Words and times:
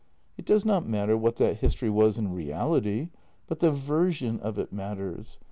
It 0.35 0.47
does 0.47 0.65
not 0.65 0.89
matter 0.89 1.15
what 1.15 1.35
that 1.35 1.57
history 1.57 1.91
was 1.91 2.17
in 2.17 2.33
reality, 2.33 3.09
but 3.45 3.59
the 3.59 3.71
version 3.71 4.39
of 4.39 4.57
it 4.57 4.73
matters. 4.73 5.37